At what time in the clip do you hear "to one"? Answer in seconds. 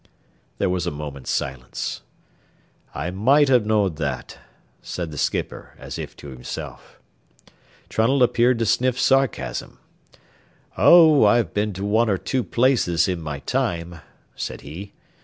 11.73-12.09